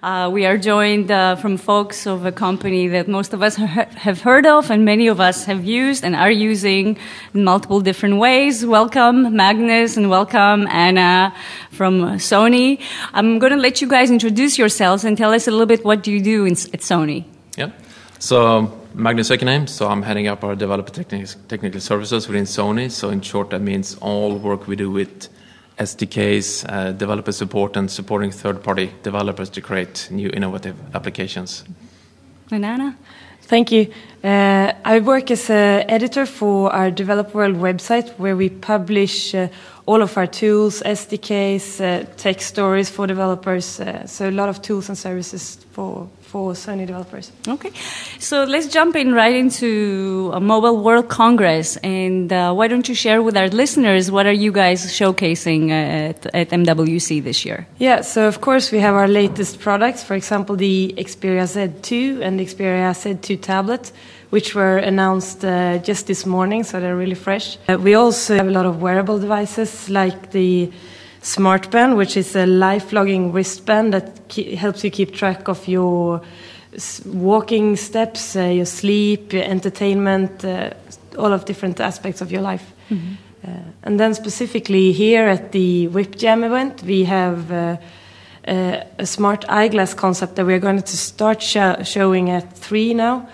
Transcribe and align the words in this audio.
Uh, 0.00 0.30
we 0.32 0.46
are 0.46 0.56
joined 0.56 1.10
uh, 1.10 1.34
from 1.34 1.56
folks 1.56 2.06
of 2.06 2.24
a 2.24 2.30
company 2.30 2.86
that 2.86 3.08
most 3.08 3.34
of 3.34 3.42
us 3.42 3.56
ha- 3.56 3.88
have 3.96 4.20
heard 4.20 4.46
of 4.46 4.70
and 4.70 4.84
many 4.84 5.08
of 5.08 5.18
us 5.18 5.44
have 5.44 5.64
used 5.64 6.04
and 6.04 6.14
are 6.14 6.30
using 6.30 6.96
in 7.34 7.42
multiple 7.42 7.80
different 7.80 8.16
ways. 8.16 8.64
Welcome, 8.64 9.34
Magnus, 9.34 9.96
and 9.96 10.08
welcome, 10.08 10.68
Anna 10.68 11.34
from 11.72 12.00
Sony. 12.18 12.80
I'm 13.12 13.40
going 13.40 13.50
to 13.50 13.58
let 13.58 13.80
you 13.80 13.88
guys 13.88 14.08
introduce 14.08 14.56
yourselves 14.56 15.04
and 15.04 15.18
tell 15.18 15.32
us 15.32 15.48
a 15.48 15.50
little 15.50 15.66
bit 15.66 15.84
what 15.84 16.04
do 16.04 16.12
you 16.12 16.22
do 16.22 16.44
in, 16.44 16.52
at 16.52 16.80
Sony. 16.80 17.24
Yeah. 17.56 17.72
So 18.20 18.80
Magnus 18.94 19.30
Ekername, 19.30 19.68
so 19.68 19.88
I'm 19.88 20.02
heading 20.02 20.28
up 20.28 20.44
our 20.44 20.54
developer 20.54 20.92
technical 20.92 21.80
services 21.80 22.28
within 22.28 22.44
Sony. 22.44 22.88
So 22.88 23.10
in 23.10 23.20
short, 23.20 23.50
that 23.50 23.62
means 23.62 23.96
all 23.96 24.36
work 24.36 24.68
we 24.68 24.76
do 24.76 24.92
with 24.92 25.28
SDKs, 25.78 26.64
uh, 26.68 26.92
developer 26.92 27.32
support, 27.32 27.76
and 27.76 27.90
supporting 27.90 28.30
third-party 28.30 28.92
developers 29.02 29.48
to 29.50 29.60
create 29.60 30.08
new 30.10 30.28
innovative 30.30 30.76
applications. 30.94 31.64
And 32.50 32.64
Anna? 32.64 32.96
Thank 33.42 33.72
you. 33.72 33.92
Uh, 34.22 34.72
I 34.84 35.00
work 35.00 35.30
as 35.30 35.48
an 35.48 35.88
editor 35.88 36.26
for 36.26 36.70
our 36.70 36.90
Developer 36.90 37.38
World 37.38 37.56
website, 37.56 38.10
where 38.18 38.36
we 38.36 38.50
publish 38.50 39.34
uh, 39.34 39.48
all 39.88 40.02
of 40.02 40.18
our 40.18 40.26
tools, 40.26 40.82
SDKs, 40.82 41.80
uh, 41.80 42.04
tech 42.16 42.42
stories 42.42 42.90
for 42.90 43.06
developers. 43.06 43.80
Uh, 43.80 44.06
so 44.06 44.28
a 44.28 44.30
lot 44.30 44.50
of 44.50 44.60
tools 44.60 44.88
and 44.88 44.98
services 44.98 45.56
for 45.72 46.08
for 46.28 46.52
Sony 46.52 46.86
developers. 46.86 47.32
Okay, 47.48 47.70
so 48.18 48.44
let's 48.44 48.66
jump 48.66 48.96
in 48.96 49.14
right 49.14 49.34
into 49.34 50.30
a 50.34 50.40
Mobile 50.40 50.76
World 50.84 51.08
Congress, 51.08 51.78
and 51.78 52.30
uh, 52.30 52.52
why 52.52 52.68
don't 52.68 52.86
you 52.86 52.94
share 52.94 53.22
with 53.22 53.34
our 53.34 53.48
listeners 53.48 54.10
what 54.10 54.26
are 54.26 54.38
you 54.44 54.52
guys 54.52 54.84
showcasing 54.92 55.70
at, 55.70 56.26
at 56.34 56.50
MWC 56.50 57.24
this 57.24 57.46
year? 57.46 57.66
Yeah, 57.78 58.02
so 58.02 58.28
of 58.28 58.42
course 58.42 58.70
we 58.70 58.78
have 58.80 58.94
our 58.94 59.08
latest 59.08 59.58
products. 59.60 60.02
For 60.02 60.14
example, 60.14 60.54
the 60.56 60.94
Xperia 60.98 61.46
Z2 61.48 62.20
and 62.20 62.38
the 62.38 62.44
Xperia 62.44 62.92
Z2 62.92 63.40
tablet 63.40 63.90
which 64.30 64.54
were 64.54 64.76
announced 64.78 65.44
uh, 65.44 65.78
just 65.78 66.06
this 66.06 66.26
morning, 66.26 66.64
so 66.64 66.80
they're 66.80 66.96
really 66.96 67.14
fresh. 67.14 67.58
Uh, 67.68 67.78
we 67.78 67.94
also 67.94 68.36
have 68.36 68.46
a 68.46 68.50
lot 68.50 68.66
of 68.66 68.80
wearable 68.82 69.18
devices 69.18 69.88
like 69.88 70.30
the 70.32 70.70
SmartBand, 71.22 71.96
which 71.96 72.16
is 72.16 72.36
a 72.36 72.46
life 72.46 72.92
logging 72.92 73.32
wristband 73.32 73.94
that 73.94 74.32
helps 74.58 74.84
you 74.84 74.90
keep 74.90 75.14
track 75.14 75.48
of 75.48 75.66
your 75.66 76.20
walking 77.06 77.76
steps, 77.76 78.36
uh, 78.36 78.42
your 78.42 78.66
sleep, 78.66 79.32
your 79.32 79.44
entertainment, 79.44 80.44
uh, 80.44 80.70
all 81.18 81.32
of 81.32 81.44
different 81.44 81.80
aspects 81.80 82.20
of 82.20 82.30
your 82.30 82.42
life. 82.42 82.72
Mm-hmm. 82.90 83.14
Uh, 83.44 83.50
and 83.84 83.98
then 83.98 84.14
specifically 84.14 84.92
here 84.92 85.26
at 85.26 85.52
the 85.52 85.88
WIPJAM 85.88 86.44
event, 86.44 86.82
we 86.82 87.04
have 87.04 87.50
uh, 87.50 87.76
a 88.46 89.06
smart 89.06 89.44
eyeglass 89.48 89.94
concept 89.94 90.36
that 90.36 90.44
we're 90.44 90.58
going 90.58 90.82
to 90.82 90.96
start 90.96 91.42
sh- 91.42 91.84
showing 91.84 92.30
at 92.30 92.56
three 92.56 92.92
now 92.94 93.26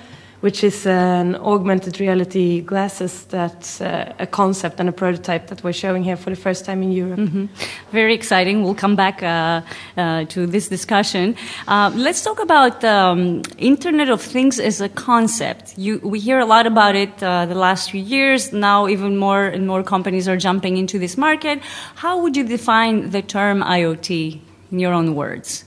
which 0.44 0.62
is 0.62 0.86
an 0.86 1.36
augmented 1.36 1.98
reality 2.00 2.60
glasses 2.60 3.24
that's 3.30 3.80
uh, 3.80 4.12
a 4.18 4.26
concept 4.26 4.78
and 4.78 4.90
a 4.90 4.92
prototype 4.92 5.46
that 5.46 5.64
we're 5.64 5.72
showing 5.72 6.04
here 6.04 6.18
for 6.18 6.28
the 6.28 6.36
first 6.36 6.66
time 6.66 6.82
in 6.82 6.92
Europe. 6.92 7.18
Mm-hmm. 7.18 7.46
Very 7.92 8.12
exciting. 8.12 8.62
We'll 8.62 8.74
come 8.74 8.94
back 8.94 9.22
uh, 9.22 9.62
uh, 9.96 10.26
to 10.26 10.46
this 10.46 10.68
discussion. 10.68 11.34
Uh, 11.66 11.90
let's 11.94 12.20
talk 12.22 12.42
about 12.42 12.84
um, 12.84 13.40
Internet 13.56 14.10
of 14.10 14.20
Things 14.20 14.60
as 14.60 14.82
a 14.82 14.90
concept. 14.90 15.78
You, 15.78 15.98
we 16.02 16.20
hear 16.20 16.40
a 16.40 16.44
lot 16.44 16.66
about 16.66 16.94
it 16.94 17.22
uh, 17.22 17.46
the 17.46 17.54
last 17.54 17.90
few 17.90 18.02
years. 18.02 18.52
Now, 18.52 18.86
even 18.86 19.16
more 19.16 19.46
and 19.46 19.66
more 19.66 19.82
companies 19.82 20.28
are 20.28 20.36
jumping 20.36 20.76
into 20.76 20.98
this 20.98 21.16
market. 21.16 21.62
How 21.94 22.20
would 22.20 22.36
you 22.36 22.44
define 22.44 23.08
the 23.16 23.22
term 23.22 23.62
IoT 23.62 24.40
in 24.72 24.78
your 24.78 24.92
own 24.92 25.14
words? 25.14 25.64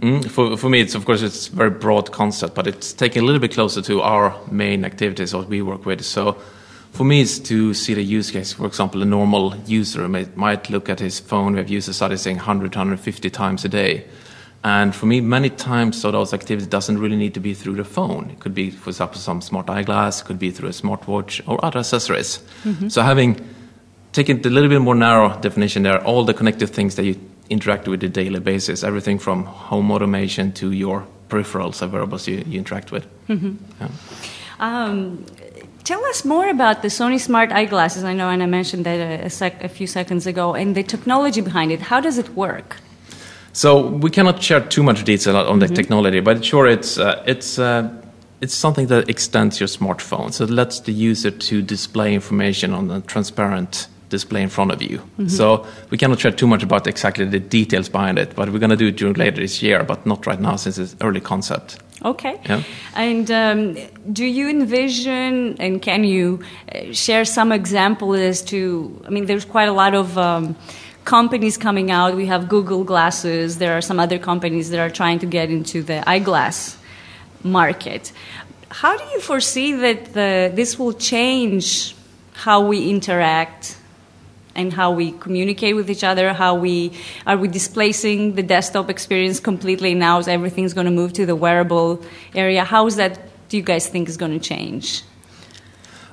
Mm, 0.00 0.30
for, 0.30 0.56
for 0.56 0.68
me, 0.68 0.80
it's 0.80 0.94
of 0.94 1.04
course 1.04 1.22
it's 1.22 1.48
a 1.48 1.52
very 1.52 1.70
broad 1.70 2.12
concept, 2.12 2.54
but 2.54 2.66
it's 2.66 2.92
taking 2.92 3.22
a 3.22 3.24
little 3.24 3.40
bit 3.40 3.52
closer 3.52 3.80
to 3.82 4.02
our 4.02 4.38
main 4.50 4.84
activities, 4.84 5.34
what 5.34 5.48
we 5.48 5.62
work 5.62 5.86
with. 5.86 6.04
So, 6.04 6.36
for 6.92 7.04
me, 7.04 7.20
it's 7.20 7.38
to 7.40 7.74
see 7.74 7.94
the 7.94 8.02
use 8.02 8.30
case. 8.30 8.54
For 8.54 8.66
example, 8.66 9.02
a 9.02 9.04
normal 9.04 9.54
user 9.66 10.08
might 10.08 10.70
look 10.70 10.88
at 10.88 10.98
his 10.98 11.20
phone. 11.20 11.52
We 11.52 11.58
have 11.58 11.68
users 11.68 11.96
studies 11.96 12.22
saying 12.22 12.36
100, 12.36 12.74
150 12.74 13.30
times 13.30 13.64
a 13.64 13.68
day. 13.68 14.06
And 14.64 14.94
for 14.94 15.06
me, 15.06 15.20
many 15.20 15.50
times, 15.50 16.00
so 16.00 16.10
those 16.10 16.32
activities 16.32 16.66
doesn't 16.66 16.98
really 16.98 17.16
need 17.16 17.34
to 17.34 17.40
be 17.40 17.54
through 17.54 17.76
the 17.76 17.84
phone. 17.84 18.30
It 18.30 18.40
could 18.40 18.54
be, 18.54 18.70
for 18.70 18.90
example, 18.90 19.18
some 19.18 19.40
smart 19.40 19.68
eyeglass, 19.68 20.22
could 20.22 20.38
be 20.38 20.50
through 20.50 20.70
a 20.70 20.72
smartwatch 20.72 21.46
or 21.46 21.62
other 21.64 21.80
accessories. 21.80 22.38
Mm-hmm. 22.64 22.88
So 22.88 23.02
having 23.02 23.46
taken 24.12 24.40
a 24.44 24.48
little 24.48 24.70
bit 24.70 24.80
more 24.80 24.94
narrow 24.94 25.38
definition 25.40 25.82
there, 25.82 26.02
all 26.02 26.24
the 26.24 26.34
connected 26.34 26.68
things 26.68 26.96
that 26.96 27.04
you 27.04 27.20
interact 27.50 27.88
with 27.88 28.02
on 28.02 28.04
a 28.04 28.08
daily 28.08 28.40
basis. 28.40 28.82
Everything 28.82 29.18
from 29.18 29.44
home 29.44 29.90
automation 29.90 30.52
to 30.52 30.72
your 30.72 31.06
peripherals 31.28 31.82
and 31.82 31.92
wearables 31.92 32.28
you, 32.28 32.42
you 32.46 32.58
interact 32.58 32.92
with. 32.92 33.06
Mm-hmm. 33.28 33.56
Yeah. 33.80 33.88
Um, 34.58 35.24
tell 35.84 36.04
us 36.06 36.24
more 36.24 36.48
about 36.48 36.82
the 36.82 36.88
Sony 36.88 37.20
Smart 37.20 37.52
eyeglasses. 37.52 38.04
I 38.04 38.14
know 38.14 38.28
Anna 38.28 38.46
mentioned 38.46 38.86
that 38.86 38.98
a, 38.98 39.26
a, 39.26 39.30
sec, 39.30 39.62
a, 39.62 39.68
few 39.68 39.86
seconds 39.86 40.26
ago, 40.26 40.54
and 40.54 40.74
the 40.74 40.82
technology 40.82 41.40
behind 41.40 41.72
it. 41.72 41.80
How 41.80 42.00
does 42.00 42.18
it 42.18 42.30
work? 42.30 42.76
So 43.52 43.86
we 43.86 44.10
cannot 44.10 44.42
share 44.42 44.60
too 44.60 44.82
much 44.82 45.04
detail 45.04 45.36
on 45.36 45.58
the 45.58 45.66
mm-hmm. 45.66 45.74
technology, 45.74 46.20
but 46.20 46.44
sure, 46.44 46.66
it's 46.66 46.98
uh, 46.98 47.22
it's. 47.26 47.58
Uh, 47.58 48.02
it's 48.42 48.54
something 48.54 48.88
that 48.88 49.08
extends 49.08 49.58
your 49.60 49.66
smartphone, 49.66 50.30
so 50.30 50.44
it 50.44 50.50
lets 50.50 50.80
the 50.80 50.92
user 50.92 51.30
to 51.30 51.62
display 51.62 52.12
information 52.12 52.74
on 52.74 52.90
a 52.90 53.00
transparent 53.00 53.88
display 54.08 54.42
in 54.42 54.48
front 54.48 54.70
of 54.72 54.82
you. 54.82 54.98
Mm-hmm. 54.98 55.28
So 55.28 55.66
we 55.90 55.98
cannot 55.98 56.20
share 56.20 56.32
too 56.32 56.46
much 56.46 56.62
about 56.62 56.86
exactly 56.86 57.24
the 57.24 57.40
details 57.40 57.88
behind 57.88 58.18
it, 58.18 58.34
but 58.34 58.50
we're 58.50 58.58
going 58.58 58.70
to 58.70 58.76
do 58.76 58.88
it 58.88 58.96
during 58.96 59.14
later 59.14 59.40
this 59.40 59.62
year, 59.62 59.82
but 59.84 60.06
not 60.06 60.26
right 60.26 60.40
now 60.40 60.56
since 60.56 60.78
it's 60.78 60.96
early 61.00 61.20
concept. 61.20 61.78
Okay. 62.04 62.38
Yeah. 62.44 62.62
And 62.94 63.30
um, 63.30 63.76
do 64.12 64.24
you 64.24 64.48
envision 64.48 65.56
and 65.58 65.80
can 65.80 66.04
you 66.04 66.40
uh, 66.72 66.92
share 66.92 67.24
some 67.24 67.52
example 67.52 68.14
as 68.14 68.42
to? 68.42 69.02
I 69.06 69.10
mean, 69.10 69.26
there's 69.26 69.44
quite 69.44 69.68
a 69.68 69.72
lot 69.72 69.94
of. 69.94 70.16
Um, 70.18 70.56
companies 71.06 71.56
coming 71.56 71.92
out. 71.92 72.16
We 72.16 72.26
have 72.26 72.48
Google 72.48 72.82
Glasses. 72.82 73.58
There 73.58 73.74
are 73.78 73.80
some 73.80 74.00
other 74.00 74.18
companies 74.18 74.70
that 74.70 74.80
are 74.80 74.90
trying 74.90 75.20
to 75.20 75.26
get 75.26 75.50
into 75.50 75.80
the 75.84 76.06
eyeglass 76.06 76.76
market. 77.44 78.12
How 78.70 78.96
do 78.96 79.04
you 79.04 79.20
foresee 79.20 79.72
that 79.72 80.12
the, 80.12 80.52
this 80.52 80.78
will 80.78 80.92
change 80.92 81.94
how 82.32 82.66
we 82.66 82.90
interact 82.90 83.78
and 84.56 84.72
how 84.72 84.90
we 84.90 85.12
communicate 85.12 85.76
with 85.76 85.90
each 85.90 86.04
other, 86.04 86.32
how 86.32 86.54
we 86.54 86.92
are 87.26 87.36
we 87.36 87.48
displacing 87.48 88.34
the 88.34 88.42
desktop 88.42 88.90
experience 88.90 89.38
completely 89.40 89.94
now 89.94 90.18
as 90.18 90.28
everything's 90.28 90.74
going 90.74 90.86
to 90.86 90.90
move 90.90 91.12
to 91.12 91.26
the 91.26 91.36
wearable 91.36 92.02
area. 92.34 92.64
How 92.64 92.86
is 92.86 92.96
that 92.96 93.20
do 93.48 93.56
you 93.56 93.62
guys 93.62 93.88
think 93.88 94.08
is 94.08 94.16
going 94.16 94.32
to 94.32 94.40
change? 94.40 95.02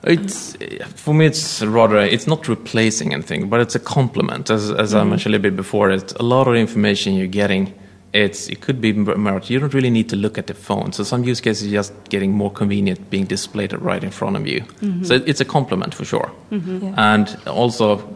It's 0.03 0.57
for 0.95 1.13
me. 1.13 1.27
It's 1.27 1.61
rather. 1.61 1.97
It's 1.99 2.27
not 2.27 2.47
replacing 2.47 3.13
anything, 3.13 3.49
but 3.49 3.61
it's 3.61 3.75
a 3.75 3.79
complement. 3.79 4.49
As, 4.49 4.69
as 4.69 4.91
mm-hmm. 4.91 4.99
I 4.99 5.03
mentioned 5.05 5.33
a 5.33 5.37
little 5.37 5.51
bit 5.51 5.55
before, 5.55 5.91
it's 5.91 6.13
a 6.13 6.23
lot 6.23 6.47
of 6.47 6.55
information 6.55 7.15
you're 7.15 7.27
getting. 7.27 7.73
It's 8.11 8.47
it 8.49 8.61
could 8.61 8.81
be 8.81 8.89
You 8.89 9.59
don't 9.59 9.73
really 9.73 9.89
need 9.89 10.09
to 10.09 10.15
look 10.15 10.37
at 10.37 10.47
the 10.47 10.53
phone. 10.53 10.91
So 10.91 11.03
some 11.03 11.23
use 11.23 11.39
cases 11.41 11.67
are 11.69 11.71
just 11.71 11.93
getting 12.09 12.31
more 12.31 12.51
convenient, 12.51 13.09
being 13.09 13.25
displayed 13.25 13.73
right 13.73 14.03
in 14.03 14.11
front 14.11 14.35
of 14.35 14.45
you. 14.45 14.61
Mm-hmm. 14.61 15.03
So 15.03 15.15
it's 15.25 15.41
a 15.41 15.45
complement 15.45 15.95
for 15.95 16.05
sure. 16.05 16.29
Mm-hmm. 16.51 16.85
Yeah. 16.85 17.13
And 17.13 17.37
also, 17.47 18.15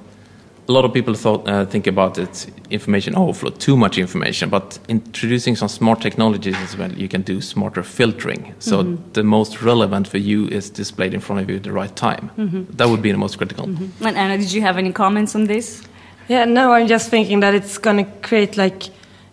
a 0.67 0.72
lot 0.72 0.83
of 0.83 0.94
people 0.94 1.13
thought, 1.13 1.47
uh, 1.47 1.66
think 1.66 1.88
about 1.88 2.17
it 2.17 2.47
information 2.69 3.16
overflow, 3.16 3.51
too 3.51 3.78
much 3.78 3.97
information, 3.97 4.50
but 4.50 4.78
introducing 4.89 5.55
some 5.55 5.69
smart 5.69 6.01
technologies 6.01 6.57
as 6.57 6.75
well, 6.78 6.91
you 6.91 7.07
can 7.07 7.22
do 7.22 7.39
smarter 7.41 7.83
filtering. 7.83 8.53
So 8.59 8.83
mm-hmm. 8.83 9.11
the 9.13 9.23
most 9.23 9.61
relevant 9.61 10.07
for 10.07 10.17
you 10.17 10.47
is 10.47 10.69
displayed 10.69 11.13
in 11.13 11.22
front 11.22 11.41
of 11.41 11.50
you 11.50 11.56
at 11.57 11.63
the 11.63 11.72
right 11.72 11.95
time. 11.95 12.31
Mm-hmm. 12.38 12.75
That 12.75 12.89
would 12.89 13.01
be 13.01 13.11
the 13.11 13.17
most 13.17 13.38
critical. 13.38 13.67
Mm-hmm. 13.67 14.06
And 14.06 14.17
Anna, 14.17 14.38
did 14.38 14.51
you 14.51 14.61
have 14.61 14.77
any 14.77 14.91
comments 14.91 15.35
on 15.35 15.45
this? 15.45 15.83
Yeah, 16.27 16.44
no, 16.44 16.73
I'm 16.73 16.88
just 16.88 17.09
thinking 17.09 17.39
that 17.39 17.56
it's 17.56 17.77
going 17.77 18.03
to 18.03 18.11
create 18.22 18.57
like 18.57 18.89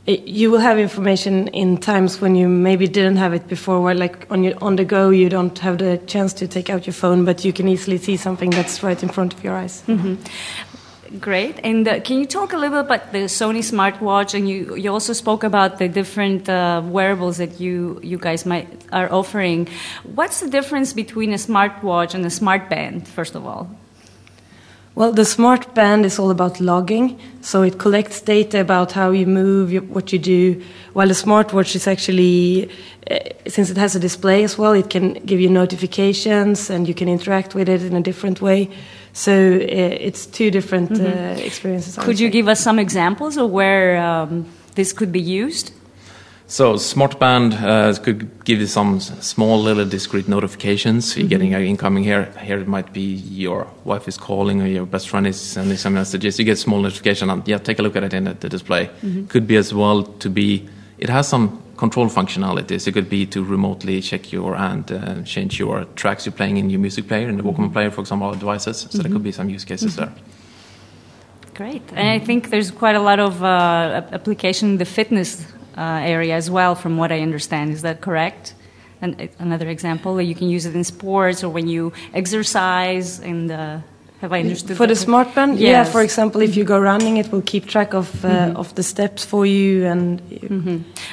you 0.07 0.51
will 0.51 0.59
have 0.59 0.79
information 0.79 1.49
in 1.49 1.79
times 1.79 2.21
when 2.21 2.35
you 2.35 2.47
maybe 2.47 2.87
didn't 2.87 3.17
have 3.17 3.33
it 3.33 3.49
before 3.49 3.81
where 3.81 3.95
like 3.95 4.27
on 4.31 4.45
your 4.45 4.55
on 4.63 4.77
the 4.77 4.85
go 4.85 5.09
you 5.09 5.31
don't 5.31 5.59
have 5.61 5.79
the 5.79 5.97
chance 6.07 6.35
to 6.35 6.47
take 6.47 6.69
out 6.69 6.87
your 6.87 6.93
phone 6.93 7.25
but 7.25 7.43
you 7.43 7.55
can 7.55 7.67
easily 7.67 7.97
see 7.97 8.15
something 8.15 8.51
that's 8.51 8.83
right 8.83 9.03
in 9.03 9.09
front 9.09 9.33
of 9.33 9.43
your 9.43 9.55
eyes 9.55 9.83
mm-hmm. 9.87 10.17
Great. 11.21 11.61
And 11.63 11.87
uh, 11.87 12.01
can 12.01 12.19
you 12.19 12.27
talk 12.27 12.53
a 12.53 12.57
little 12.57 12.83
bit 12.83 12.87
about 12.87 13.13
the 13.13 13.27
Sony 13.27 13.61
smartwatch? 13.61 14.35
And 14.35 14.49
you, 14.49 14.75
you 14.75 14.91
also 14.91 15.13
spoke 15.13 15.45
about 15.45 15.79
the 15.79 15.89
different 15.89 16.49
uh, 16.49 16.83
wearables 16.85 17.37
that 17.37 17.61
you, 17.61 18.01
you 18.03 18.19
guys 18.19 18.45
might 18.45 18.69
are 18.91 19.13
offering. 19.13 19.69
What's 20.03 20.41
the 20.41 20.49
difference 20.49 20.93
between 20.93 21.33
a 21.33 21.37
smartwatch 21.37 22.15
and 22.15 22.25
a 22.27 22.31
smart 22.31 22.69
band, 22.69 23.07
first 23.07 23.35
of 23.35 23.47
all? 23.47 23.71
Well, 24.97 25.11
the 25.11 25.25
smart 25.25 25.75
band 25.75 26.07
is 26.07 26.21
all 26.21 26.31
about 26.31 26.61
logging, 26.61 27.19
so 27.41 27.63
it 27.63 27.79
collects 27.79 28.21
data 28.21 28.61
about 28.61 28.93
how 28.93 29.11
you 29.11 29.27
move, 29.27 29.73
what 29.91 30.13
you 30.13 30.21
do, 30.21 30.63
while 30.93 31.09
the 31.09 31.15
smartwatch 31.15 31.75
is 31.75 31.89
actually, 31.89 32.71
uh, 33.11 33.19
since 33.49 33.71
it 33.71 33.77
has 33.77 33.97
a 33.97 33.99
display 33.99 34.45
as 34.45 34.57
well, 34.57 34.73
it 34.73 34.91
can 34.91 35.15
give 35.15 35.41
you 35.41 35.51
notifications 35.51 36.71
and 36.71 36.87
you 36.87 36.95
can 36.95 37.09
interact 37.09 37.57
with 37.57 37.69
it 37.69 37.83
in 37.83 37.97
a 37.97 38.01
different 38.01 38.41
way. 38.41 38.71
So 39.13 39.33
uh, 39.33 40.07
it's 40.09 40.27
two 40.27 40.51
different 40.53 40.91
mm 40.91 41.07
-hmm. 41.07 41.45
experiences. 41.45 41.97
Could 41.97 42.21
you 42.21 42.31
give 42.31 42.51
us 42.51 42.61
some 42.63 42.81
examples 42.81 43.37
of 43.37 43.51
where 43.51 43.99
um, 43.99 44.47
this 44.75 44.93
could 44.93 45.11
be 45.11 45.45
used? 45.45 45.73
So 46.55 46.75
SmartBand 46.75 47.61
uh, 47.61 48.01
could 48.01 48.45
give 48.45 48.61
you 48.61 48.69
some 48.69 49.01
small 49.01 49.61
little 49.61 49.85
discrete 49.85 50.29
notifications. 50.29 51.17
You're 51.17 51.27
getting 51.27 51.53
uh, 51.53 51.59
incoming 51.59 52.05
here. 52.05 52.33
Here 52.41 52.61
it 52.61 52.69
might 52.69 52.93
be 52.93 53.01
your 53.01 53.67
wife 53.83 54.07
is 54.07 54.17
calling 54.17 54.63
or 54.63 54.69
your 54.69 54.87
best 54.87 55.09
friend 55.09 55.27
is 55.27 55.41
sending 55.41 55.77
some 55.77 55.95
messages. 55.95 56.39
You 56.39 56.45
get 56.45 56.59
small 56.59 56.81
notification 56.81 57.29
and 57.29 57.43
yeah, 57.49 57.59
take 57.59 57.81
a 57.81 57.83
look 57.83 57.97
at 57.97 58.05
it 58.05 58.15
in 58.15 58.23
the, 58.23 58.35
the 58.35 58.49
display. 58.49 58.89
Could 59.31 59.49
be 59.49 59.57
as 59.57 59.75
well 59.75 60.05
to 60.05 60.31
be. 60.31 60.69
It 60.99 61.09
has 61.09 61.27
some 61.27 61.61
control 61.77 62.07
functionalities. 62.07 62.87
It 62.87 62.93
could 62.93 63.09
be 63.09 63.27
to 63.27 63.43
remotely 63.43 64.01
check 64.01 64.31
your 64.31 64.55
and 64.55 64.93
uh, 64.93 65.23
change 65.23 65.59
your 65.59 65.87
tracks 65.97 66.25
you're 66.25 66.35
playing 66.35 66.59
in 66.59 66.71
your 66.71 66.79
music 66.79 67.09
player 67.09 67.29
in 67.29 67.37
the 67.37 67.43
Walkman 67.43 67.73
player, 67.73 67.91
for 67.91 68.03
example, 68.03 68.33
devices. 68.33 68.87
So 68.91 68.99
there 68.99 69.11
could 69.11 69.25
be 69.25 69.33
some 69.33 69.49
use 69.51 69.65
cases 69.65 69.97
there. 69.97 70.13
Great. 71.55 71.83
And 71.95 72.09
I 72.09 72.19
think 72.19 72.51
there's 72.51 72.71
quite 72.71 72.97
a 72.97 73.01
lot 73.01 73.19
of 73.19 73.43
uh, 73.43 74.03
application 74.13 74.71
in 74.71 74.79
the 74.79 74.85
fitness 74.85 75.47
area 75.77 76.35
as 76.37 76.51
well, 76.51 76.75
from 76.75 76.97
what 76.97 77.11
I 77.11 77.21
understand. 77.21 77.73
Is 77.73 77.83
that 77.83 78.01
correct? 78.01 78.55
And 79.03 79.21
uh, 79.21 79.27
another 79.39 79.69
example, 79.69 80.21
you 80.21 80.35
can 80.35 80.49
use 80.49 80.67
it 80.67 80.75
in 80.75 80.85
sports 80.85 81.43
or 81.45 81.49
when 81.53 81.69
you 81.69 81.93
exercise. 82.15 83.21
And 83.21 83.51
uh, 83.51 83.79
have 84.21 84.33
I 84.33 84.41
understood 84.41 84.77
For 84.77 84.87
the 84.87 84.97
smart 84.97 85.35
band, 85.35 85.59
yeah. 85.59 85.85
For 85.85 86.01
example, 86.03 86.41
if 86.41 86.57
you 86.57 86.65
go 86.65 86.79
running, 86.79 87.19
it 87.19 87.31
will 87.31 87.43
keep 87.43 87.67
track 87.67 87.93
of 87.95 88.25
uh, 88.25 88.53
of 88.57 88.75
the 88.75 88.83
steps 88.83 89.25
for 89.25 89.45
you, 89.47 89.85
and 89.87 90.21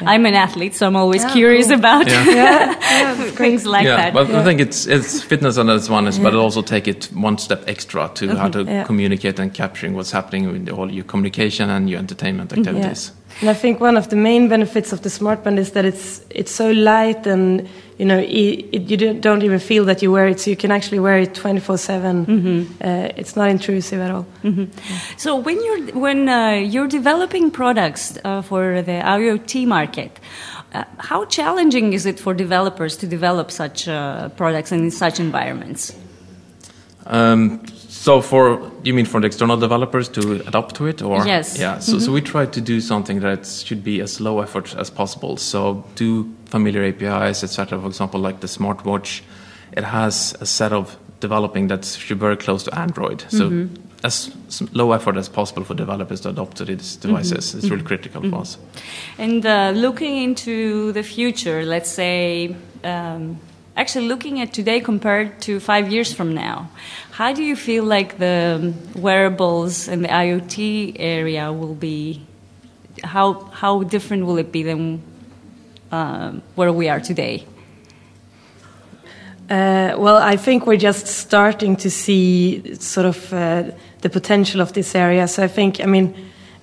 I'm 0.06 0.25
an 0.25 0.34
athlete, 0.34 0.75
so 0.75 0.88
I'm 0.88 0.96
always 0.96 1.24
Yeah, 1.24 1.34
curious 1.34 1.68
cool. 1.68 1.80
about 1.80 2.08
Yeah. 2.08 2.25
yeah, 2.36 2.75
yeah, 2.80 3.31
things 3.36 3.66
like 3.66 3.86
yeah, 3.88 3.98
that. 3.98 4.13
but 4.13 4.30
I 4.31 4.44
think 4.44 4.62
it's 4.62 4.86
it's 4.88 5.22
fitness 5.24 5.58
and 5.58 5.68
that's 5.69 5.90
one 5.90 6.08
is, 6.10 6.19
but 6.19 6.34
also 6.36 6.62
take 6.62 6.88
it 6.88 7.10
one 7.13 7.38
step 7.38 7.63
extra 7.68 8.10
to 8.13 8.28
how 8.38 8.50
to 8.50 8.60
Yeah. 8.63 8.86
communicate 8.86 9.42
and 9.42 9.54
capturing 9.54 9.96
what's 9.96 10.12
happening 10.13 10.48
with 10.52 10.69
all 10.69 10.90
your 10.92 11.06
communication 11.06 11.69
and 11.69 11.90
your 11.90 12.00
entertainment 12.00 12.54
activities. 12.54 13.12
And 13.39 13.50
I 13.50 13.54
think 13.54 13.80
one 13.81 13.98
of 13.98 14.07
the 14.10 14.16
main 14.16 14.48
benefits 14.50 14.94
of 14.94 15.01
the 15.01 15.10
smart 15.10 15.44
band 15.44 15.57
is 15.60 15.72
that 15.72 15.86
it's 15.86 16.22
it's 16.30 16.51
so 16.51 16.69
light 16.72 17.25
and 17.28 17.68
you 17.98 18.06
know 18.06 18.19
it, 18.19 18.66
it, 18.75 18.89
you 18.92 18.98
don't- 18.98 19.22
don't 19.22 19.44
even 19.44 19.60
feel 19.60 19.86
that 19.86 20.01
you 20.01 20.12
wear 20.12 20.28
it, 20.28 20.39
so 20.39 20.50
you 20.50 20.56
can 20.57 20.72
actually 20.72 21.00
wear 21.00 21.18
it 21.19 21.33
24 21.33 21.78
7. 21.78 22.25
Uh, 22.81 23.10
it's 23.18 23.36
not 23.36 23.50
intrusive 23.50 24.00
at 24.01 24.12
all. 24.12 24.25
So 25.18 25.36
when 25.36 25.57
you're 25.66 25.81
when 26.00 26.30
uh, 26.30 26.51
you're 26.74 26.88
developing 26.88 27.51
products 27.51 28.18
uh, 28.24 28.42
for 28.44 28.81
the 28.81 29.01
IoT 29.04 29.66
market, 29.68 30.12
uh, 30.74 30.84
how 30.98 31.25
challenging 31.25 31.94
is 31.94 32.06
it 32.06 32.19
for 32.19 32.34
developers 32.34 32.98
to 32.98 33.07
develop 33.07 33.50
such 33.51 33.88
uh, 33.88 34.30
products 34.38 34.72
in 34.72 34.92
such 34.92 35.19
environments? 35.19 35.94
Um, 37.07 37.65
so 37.77 38.21
for 38.21 38.71
you 38.83 38.94
mean 38.94 39.06
for 39.06 39.19
the 39.21 39.27
external 39.27 39.57
developers 39.57 40.09
to 40.09 40.42
adapt 40.48 40.75
to 40.75 40.88
it, 40.88 41.01
or 41.01 41.25
Yes. 41.25 41.57
yeah. 41.59 41.80
So 41.80 42.00
so 42.00 42.12
we 42.12 42.21
try 42.21 42.45
to 42.45 42.62
do 42.62 42.81
something 42.81 43.19
that 43.21 43.45
should 43.45 43.83
be 43.83 44.01
as 44.01 44.19
low 44.19 44.39
effort 44.42 44.75
as 44.75 44.89
possible. 44.89 45.38
So 45.38 45.83
do 45.95 46.33
familiar 46.45 46.83
APIs, 46.83 47.44
etc. 47.44 47.80
For 47.80 47.88
example, 47.88 48.19
like 48.19 48.39
the 48.39 48.48
smartwatch, 48.48 49.21
it 49.74 49.83
has 49.83 50.36
a 50.42 50.45
set 50.45 50.74
of 50.74 50.98
developing 51.19 51.68
that's 51.68 51.95
should 51.95 52.18
be 52.18 52.21
very 52.21 52.38
close 52.38 52.63
to 52.63 52.77
Android. 52.80 53.24
So 53.30 53.68
as 54.03 54.31
low 54.74 54.92
effort 54.94 55.15
as 55.18 55.30
possible 55.30 55.63
for 55.63 55.75
developers 55.75 56.21
to 56.21 56.30
adopt 56.30 56.57
to 56.57 56.65
these 56.65 56.95
devices. 56.95 57.53
It's 57.53 57.69
really 57.69 57.83
critical 57.83 58.21
for 58.30 58.38
us. 58.38 58.57
And 59.18 59.45
uh, 59.45 59.71
looking 59.75 60.18
into 60.18 60.92
the 60.92 61.03
future, 61.03 61.63
let's 61.65 61.89
say, 61.89 62.56
um, 62.83 63.39
actually 63.76 64.08
looking 64.08 64.40
at 64.42 64.54
today 64.54 64.80
compared 64.80 65.42
to 65.42 65.60
five 65.60 65.92
years 65.92 66.14
from 66.14 66.34
now, 66.34 66.70
how 67.12 67.34
do 67.34 67.44
you 67.44 67.56
feel 67.56 67.84
like 67.84 68.18
the 68.18 68.74
wearables 68.96 69.88
and 69.88 70.04
the 70.04 70.10
IoT 70.10 70.96
area 71.00 71.52
will 71.52 71.76
be? 71.76 72.26
How 73.04 73.34
how 73.52 73.84
different 73.84 74.26
will 74.26 74.38
it 74.38 74.52
be 74.52 74.64
than 74.64 75.02
um, 75.92 76.42
where 76.56 76.72
we 76.72 76.90
are 76.90 77.00
today? 77.00 77.46
Uh, 79.50 79.96
well, 79.98 80.16
I 80.16 80.38
think 80.38 80.66
we're 80.66 80.78
just 80.78 81.08
starting 81.08 81.76
to 81.78 81.90
see 81.90 82.76
sort 82.76 83.06
of 83.06 83.34
uh, 83.34 83.64
the 84.00 84.10
potential 84.10 84.62
of 84.62 84.72
this 84.72 84.96
area. 84.96 85.28
So 85.28 85.44
I 85.44 85.50
think, 85.50 85.82
I 85.82 85.86
mean, 85.86 86.14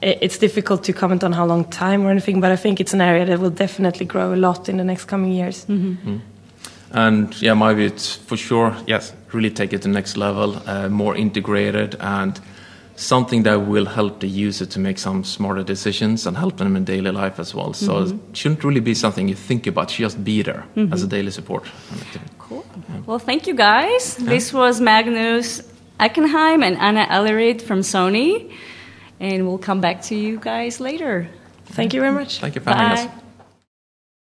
it's 0.00 0.38
difficult 0.38 0.84
to 0.84 0.92
comment 0.92 1.22
on 1.22 1.32
how 1.32 1.44
long 1.44 1.64
time 1.64 2.06
or 2.06 2.10
anything, 2.10 2.40
but 2.40 2.50
I 2.50 2.56
think 2.56 2.80
it's 2.80 2.94
an 2.94 3.00
area 3.02 3.26
that 3.26 3.40
will 3.40 3.50
definitely 3.50 4.06
grow 4.06 4.32
a 4.32 4.36
lot 4.36 4.68
in 4.68 4.78
the 4.78 4.84
next 4.84 5.04
coming 5.04 5.32
years. 5.32 5.66
And 6.92 7.40
yeah, 7.42 7.54
my 7.54 7.74
view 7.74 7.86
it's 7.86 8.14
for 8.14 8.36
sure, 8.36 8.74
yes, 8.86 9.12
really 9.32 9.50
take 9.50 9.72
it 9.72 9.82
to 9.82 9.88
the 9.88 9.94
next 9.94 10.16
level, 10.16 10.62
uh, 10.66 10.88
more 10.88 11.16
integrated 11.16 11.96
and 12.00 12.40
something 12.96 13.44
that 13.44 13.66
will 13.66 13.86
help 13.86 14.18
the 14.20 14.26
user 14.26 14.66
to 14.66 14.80
make 14.80 14.98
some 14.98 15.22
smarter 15.22 15.62
decisions 15.62 16.26
and 16.26 16.36
help 16.36 16.56
them 16.56 16.74
in 16.76 16.84
daily 16.84 17.12
life 17.12 17.38
as 17.38 17.54
well. 17.54 17.72
So 17.72 18.02
it 18.02 18.36
shouldn't 18.36 18.64
really 18.64 18.80
be 18.80 18.94
something 18.94 19.28
you 19.28 19.36
think 19.36 19.68
about, 19.68 19.88
just 19.88 20.24
be 20.24 20.42
there 20.42 20.64
as 20.92 21.04
a 21.04 21.06
daily 21.06 21.30
support. 21.30 21.64
Cool. 22.38 22.64
Well, 23.06 23.20
thank 23.20 23.46
you 23.46 23.54
guys. 23.54 24.16
This 24.16 24.52
was 24.52 24.80
Magnus 24.80 25.62
Eckenheim 26.00 26.64
and 26.64 26.76
Anna 26.76 27.06
Ellerid 27.08 27.62
from 27.62 27.80
Sony. 27.80 28.52
And 29.20 29.46
we'll 29.46 29.58
come 29.58 29.80
back 29.80 30.02
to 30.02 30.16
you 30.16 30.38
guys 30.40 30.80
later. 30.80 31.28
Thank 31.66 31.94
you 31.94 32.00
very 32.00 32.12
much. 32.12 32.40
Thank 32.40 32.56
you 32.56 32.60
for 32.60 32.70
having 32.70 32.98
us. 32.98 33.06
Bye. 33.06 33.17